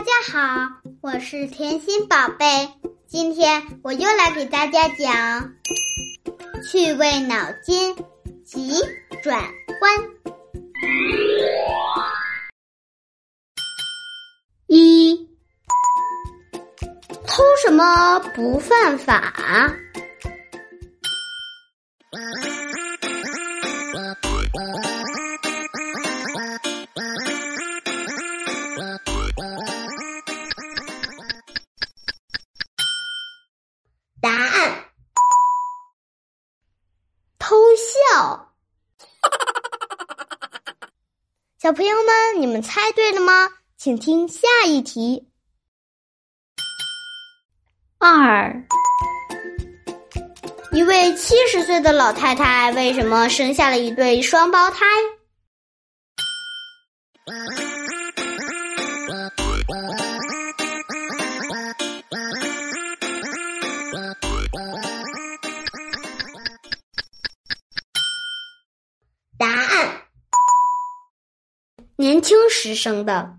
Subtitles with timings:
[0.00, 2.46] 大家好，我是甜心宝贝。
[3.06, 5.52] 今天我又来给大家讲
[6.64, 7.94] 趣味脑筋
[8.42, 8.80] 急
[9.22, 9.38] 转
[9.82, 9.92] 弯。
[14.68, 15.28] 一，
[17.26, 19.70] 偷什么不犯法？
[37.80, 38.52] 笑。
[41.58, 43.48] 小朋友们，你们猜对了吗？
[43.76, 45.28] 请听下一题。
[47.98, 48.66] 二，
[50.72, 54.86] 一位七十岁的老太太为什么生下了一对双胞胎？
[72.00, 73.36] 年轻时生的。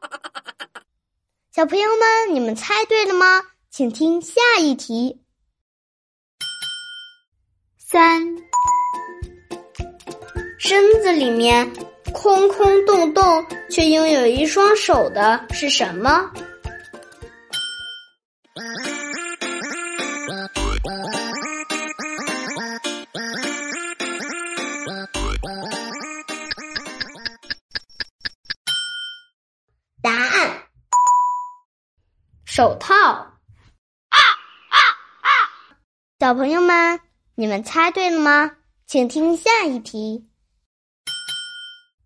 [1.52, 3.42] 小朋友们，你们猜对了吗？
[3.70, 5.20] 请听下一题。
[7.78, 8.22] 三，
[10.58, 11.70] 身子里面
[12.14, 16.32] 空空洞洞，却拥有一双手的是什么？
[32.56, 32.96] 手套。
[32.96, 33.36] 啊
[34.08, 34.78] 啊
[35.20, 35.28] 啊！
[36.18, 36.98] 小朋友们，
[37.34, 38.50] 你们猜对了吗？
[38.86, 40.26] 请听下一题。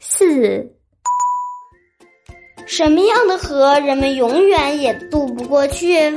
[0.00, 0.74] 四，
[2.66, 6.10] 什么样的河人们永远也渡不过去？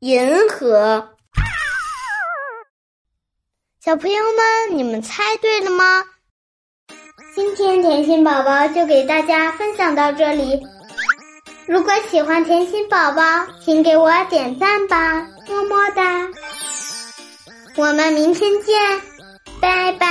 [0.00, 1.10] 银河。
[3.84, 6.02] 小朋友们，你们猜对了吗？
[7.34, 10.58] 今天甜心宝宝就给大家分享到这里。
[11.66, 13.22] 如果喜欢甜心宝宝，
[13.62, 16.28] 请给我点赞吧，么么哒！
[17.76, 19.00] 我们明天见，
[19.60, 20.09] 拜拜。